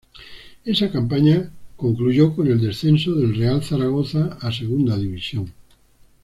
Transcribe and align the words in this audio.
Esa 0.65 0.91
campaña 0.91 1.51
concluyó 1.77 2.35
con 2.35 2.47
el 2.47 2.59
descenso 2.59 3.13
del 3.13 3.35
Real 3.37 3.61
Zaragoza 3.63 4.35
a 4.41 4.51
Segunda 4.51 4.97
División. 4.97 5.53